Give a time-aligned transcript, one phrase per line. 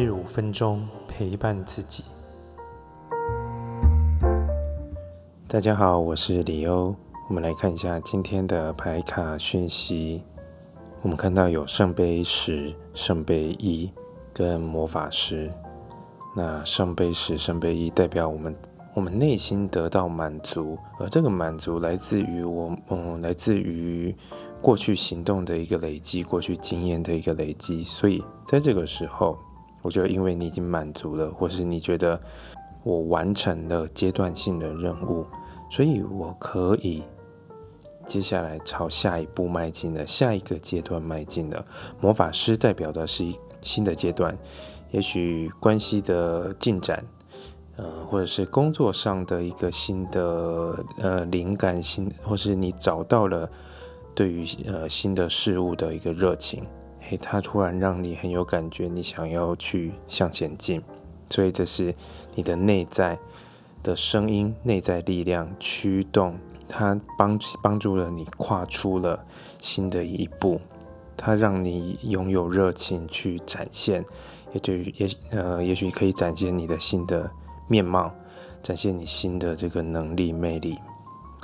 [0.00, 2.02] 日五分钟陪伴自己。
[5.46, 6.96] 大家好，我是李欧。
[7.28, 10.24] 我们来看一下今天的牌卡讯息。
[11.02, 13.92] 我们看到有圣杯十、圣杯一
[14.32, 15.50] 跟魔法师。
[16.34, 18.56] 那圣杯十、圣杯一代表我们。
[18.92, 24.12] 我们内心得到满足，而这个满足来自于我，嗯，来自于
[24.60, 27.84] 过去行动的一个累积，过去经验的一个累积。
[27.84, 29.38] 所以在这个时候，
[29.82, 32.20] 我觉得因为你已经满足了，或是你觉得
[32.82, 35.26] 我完成了阶段性的任务，
[35.70, 37.02] 所以我可以
[38.06, 41.64] 接下来朝下一步迈进了，下一个阶段迈进了。
[42.00, 44.36] 魔法师代表的是一新的阶段，
[44.90, 47.04] 也许关系的进展。
[47.76, 53.50] 呃，或者是工作上的一个新的呃灵感，新或是你找到了
[54.14, 56.62] 对于呃新的事物的一个热情，
[57.08, 60.82] 诶，它突然让你很有感觉，你想要去向前进，
[61.30, 61.94] 所以这是
[62.34, 63.18] 你的内在
[63.82, 69.24] 的声音、内在力量驱动，它帮帮助了你跨出了
[69.60, 70.60] 新的一步，
[71.16, 74.04] 它让你拥有热情去展现，
[74.52, 77.30] 也就也呃也许可以展现你的新的。
[77.70, 78.12] 面貌
[78.64, 80.76] 展现你新的这个能力魅力，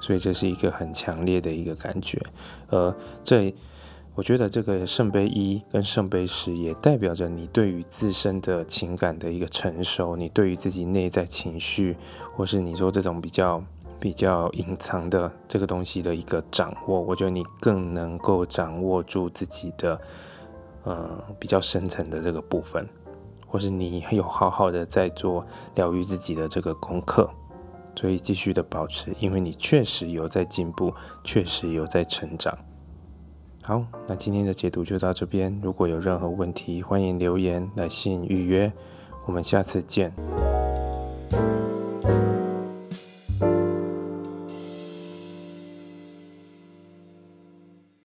[0.00, 2.20] 所以这是一个很强烈的一个感觉。
[2.66, 3.54] 而这，
[4.16, 11.94] 我觉得这个圣杯一跟圣杯十也代表着你对于自身的情感的一个成熟，你对于自己内在情绪，
[12.34, 13.62] 或是你说这种比较
[14.00, 16.98] 比较隐藏的这个东西的一个掌握。
[16.98, 20.00] 我觉得你更能够掌握住自己的，
[20.84, 22.88] 呃，比较深层的这个部分。
[23.46, 27.30] 或是你有好好的在做疗愈自己的这个功课，
[27.94, 30.92] 所以继续的保持，因为你确实有在进步，
[31.22, 32.58] 确实有在成长。
[33.68, 35.58] 好，那今天的解读就到这边。
[35.60, 38.72] 如果有任何问题，欢迎留言来信预约。
[39.24, 40.14] 我们下次见。